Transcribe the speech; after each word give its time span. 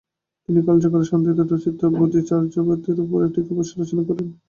তিনি 0.49 0.59
কালচক্র 0.65 0.99
ও 0.99 1.09
শান্তিদেব 1.09 1.47
রচিত 1.51 1.79
বোধিচর্যাবতারের 1.97 2.99
ওপর 3.03 3.19
টীকাভাষ্য 3.35 3.73
রচনা 3.81 4.03
করেন। 4.09 4.27